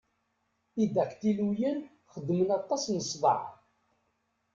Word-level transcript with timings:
Idaktiluyen 0.83 1.77
xeddmen 2.11 2.49
aṭas 2.59 2.83
n 2.89 2.97
ssḍeε. 3.05 3.41